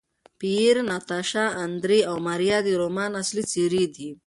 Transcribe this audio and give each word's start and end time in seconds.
پییر، 0.39 0.75
ناتاشا، 0.89 1.45
اندرې 1.65 1.99
او 2.09 2.15
ماریا 2.27 2.57
د 2.63 2.67
رومان 2.81 3.11
اصلي 3.21 3.43
څېرې 3.51 3.83
دي. 3.95 4.09